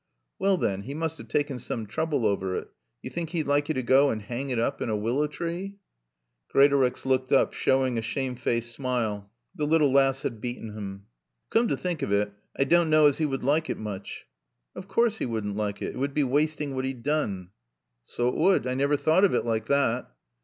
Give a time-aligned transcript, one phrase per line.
[0.39, 2.63] "Well, then, he must have taken some trouble over it.
[2.63, 2.69] Do
[3.03, 5.75] you think he'd like you to go and hang it up in a willow tree?"
[6.49, 9.29] Greatorex looked up, showing a shamefaced smile.
[9.53, 11.05] The little lass had beaten him.
[11.51, 14.25] "Coom to think of it, I doan' knaw as he would like it mooch."
[14.73, 15.93] "Of course he wouldn't like it.
[15.93, 17.51] It would be wasting what he'd done."
[18.03, 18.65] "So 't would.
[18.65, 20.11] I naver thought of it like thot."